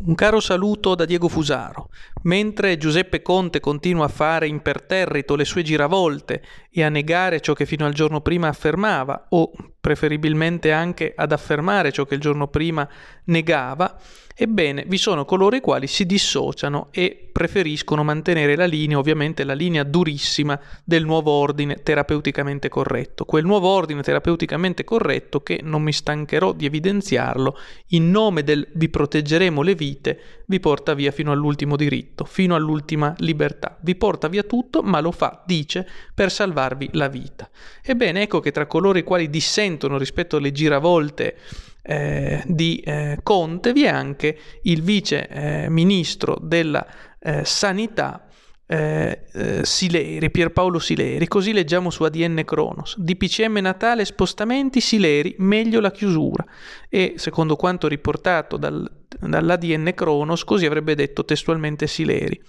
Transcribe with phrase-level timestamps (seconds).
[0.00, 1.90] Un caro saluto da Diego Fusaro.
[2.28, 7.64] Mentre Giuseppe Conte continua a fare imperterrito le sue giravolte e a negare ciò che
[7.64, 9.50] fino al giorno prima affermava, o
[9.80, 12.86] preferibilmente anche ad affermare ciò che il giorno prima
[13.24, 13.98] negava,
[14.40, 19.54] ebbene vi sono coloro i quali si dissociano e preferiscono mantenere la linea, ovviamente la
[19.54, 23.24] linea durissima del nuovo ordine terapeuticamente corretto.
[23.24, 27.56] Quel nuovo ordine terapeuticamente corretto che, non mi stancherò di evidenziarlo,
[27.88, 33.14] in nome del vi proteggeremo le vite, vi porta via fino all'ultimo diritto, fino all'ultima
[33.18, 33.76] libertà.
[33.80, 37.48] Vi porta via tutto, ma lo fa, dice, per salvarvi la vita.
[37.82, 41.36] Ebbene, ecco che tra coloro i quali dissentono rispetto alle giravolte
[41.82, 46.86] eh, di eh, Conte vi è anche il vice eh, ministro della
[47.18, 48.28] eh, sanità
[48.70, 52.98] eh, eh, Sileri, Pierpaolo Sileri, così leggiamo su ADN Cronos.
[52.98, 56.44] DPCM Natale, spostamenti, Sileri, meglio la chiusura.
[56.90, 58.88] E secondo quanto riportato dal,
[59.20, 62.40] dall'ADN Cronos, così avrebbe detto testualmente Sileri.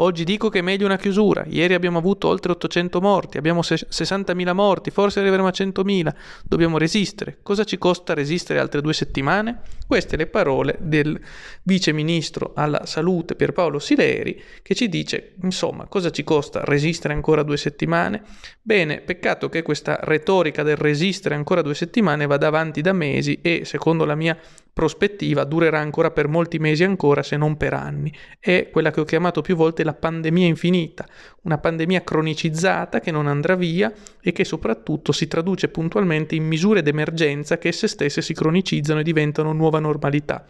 [0.00, 1.44] Oggi dico che è meglio una chiusura.
[1.48, 6.14] Ieri abbiamo avuto oltre 800 morti, abbiamo 60.000 morti, forse arriveremo a 100.000.
[6.44, 7.38] Dobbiamo resistere.
[7.42, 9.60] Cosa ci costa resistere altre due settimane?
[9.88, 11.20] Queste le parole del
[11.64, 17.42] vice ministro alla salute Pierpaolo Sileri che ci dice, insomma, cosa ci costa resistere ancora
[17.42, 18.22] due settimane?
[18.62, 23.62] Bene, peccato che questa retorica del resistere ancora due settimane vada avanti da mesi e,
[23.64, 24.38] secondo la mia
[24.78, 28.14] prospettiva durerà ancora per molti mesi ancora, se non per anni.
[28.38, 31.04] È quella che ho chiamato più volte la pandemia infinita,
[31.42, 36.82] una pandemia cronicizzata che non andrà via e che soprattutto si traduce puntualmente in misure
[36.82, 40.44] d'emergenza che esse stesse si cronicizzano e diventano nuova normalità.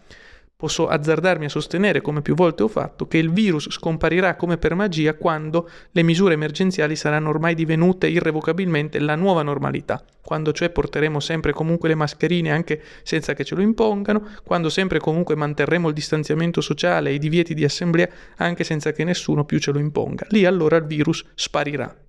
[0.60, 4.74] Posso azzardarmi a sostenere, come più volte ho fatto, che il virus scomparirà come per
[4.74, 11.20] magia quando le misure emergenziali saranno ormai divenute irrevocabilmente la nuova normalità, quando cioè porteremo
[11.20, 15.94] sempre comunque le mascherine anche senza che ce lo impongano, quando sempre comunque manterremo il
[15.94, 20.26] distanziamento sociale e i divieti di assemblea anche senza che nessuno più ce lo imponga.
[20.30, 22.07] Lì allora il virus sparirà.